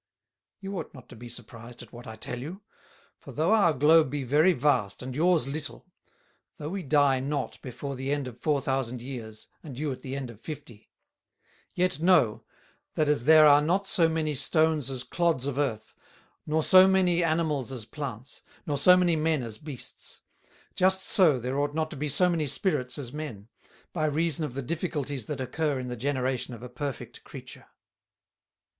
"You 0.61 0.79
ought 0.79 0.95
not 0.95 1.09
to 1.09 1.15
be 1.15 1.29
surprised 1.29 1.83
at 1.83 1.93
what 1.93 2.07
I 2.07 2.15
tell 2.15 2.39
you; 2.39 2.63
for 3.19 3.31
though 3.31 3.53
our 3.53 3.71
Globe 3.71 4.09
be 4.09 4.23
very 4.23 4.51
vast, 4.53 5.03
and 5.03 5.15
yours 5.15 5.47
little, 5.47 5.85
though 6.57 6.69
we 6.69 6.81
die 6.81 7.19
not 7.19 7.61
before 7.61 7.95
the 7.95 8.11
end 8.11 8.27
of 8.27 8.35
Four 8.39 8.61
thousand 8.61 9.03
Years, 9.03 9.47
and 9.61 9.77
you 9.77 9.91
at 9.91 10.01
the 10.01 10.15
end 10.15 10.31
of 10.31 10.41
Fifty; 10.41 10.89
yet 11.75 11.99
know, 11.99 12.43
that 12.95 13.07
as 13.09 13.25
there 13.25 13.45
are 13.45 13.61
not 13.61 13.85
so 13.85 14.09
many 14.09 14.33
Stones 14.33 14.89
as 14.89 15.03
clods 15.03 15.45
of 15.45 15.59
Earth, 15.59 15.93
nor 16.47 16.63
so 16.63 16.87
many 16.87 17.23
Animals 17.23 17.71
as 17.71 17.85
Plants, 17.85 18.41
nor 18.65 18.77
so 18.79 18.97
many 18.97 19.15
Men 19.15 19.43
as 19.43 19.59
Beasts; 19.59 20.21
just 20.73 21.03
so 21.03 21.37
there 21.39 21.59
ought 21.59 21.75
not 21.75 21.91
to 21.91 21.95
be 21.95 22.09
so 22.09 22.27
many 22.27 22.47
Spirits 22.47 22.97
as 22.97 23.13
Men, 23.13 23.49
by 23.93 24.05
reason 24.05 24.43
of 24.45 24.55
the 24.55 24.63
difficulties 24.63 25.27
that 25.27 25.39
occur 25.39 25.77
in 25.77 25.89
the 25.89 25.95
Generation 25.95 26.55
of 26.55 26.63
a 26.63 26.69
perfect 26.69 27.23
Creature." 27.23 27.67